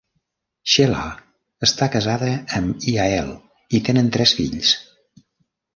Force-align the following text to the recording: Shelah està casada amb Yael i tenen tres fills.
Shelah 0.75 1.03
està 1.67 1.89
casada 1.97 2.31
amb 2.61 2.89
Yael 2.95 3.31
i 3.81 3.87
tenen 3.91 4.13
tres 4.19 4.39
fills. 4.41 4.77